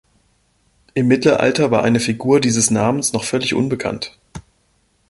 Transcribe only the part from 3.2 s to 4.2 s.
völlig unbekannt.